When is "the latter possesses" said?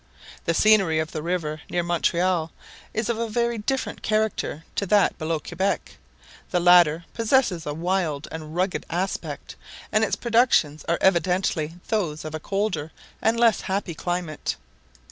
6.49-7.67